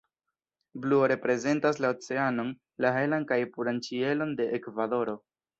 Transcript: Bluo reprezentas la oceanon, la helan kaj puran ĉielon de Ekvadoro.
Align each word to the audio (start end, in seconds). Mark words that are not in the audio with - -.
Bluo 0.85 1.09
reprezentas 1.11 1.79
la 1.85 1.91
oceanon, 1.95 2.49
la 2.87 2.95
helan 2.97 3.29
kaj 3.33 3.39
puran 3.59 3.81
ĉielon 3.89 4.37
de 4.41 4.53
Ekvadoro. 4.61 5.17